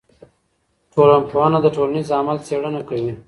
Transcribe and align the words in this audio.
ټولنپوهنه 0.93 1.59
د 1.63 1.67
ټولنیز 1.75 2.07
عمل 2.19 2.37
څېړنه 2.47 2.81
کوي. 2.89 3.11